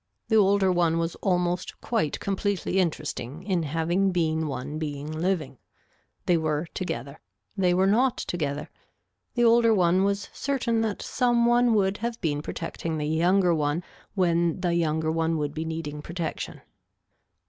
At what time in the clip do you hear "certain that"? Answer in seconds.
10.33-11.03